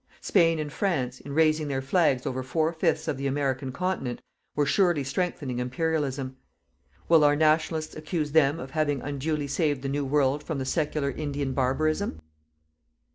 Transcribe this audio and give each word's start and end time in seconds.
Spain 0.21 0.57
and 0.57 0.73
France, 0.73 1.19
in 1.19 1.31
raising 1.31 1.67
their 1.67 1.79
flags 1.79 2.25
over 2.25 2.41
four 2.41 2.73
fifths 2.73 3.07
of 3.07 3.17
the 3.17 3.27
American 3.27 3.71
continent, 3.71 4.19
were 4.55 4.65
surely 4.65 5.03
strengthening 5.03 5.59
Imperialism. 5.59 6.37
Will 7.07 7.23
our 7.23 7.35
"Nationalists" 7.35 7.95
accuse 7.95 8.31
them 8.31 8.59
of 8.59 8.71
having 8.71 9.03
unduly 9.03 9.45
saved 9.45 9.83
the 9.83 9.89
New 9.89 10.03
World 10.03 10.41
from 10.43 10.57
the 10.57 10.65
secular 10.65 11.11
Indian 11.11 11.53
barbarism? 11.53 12.19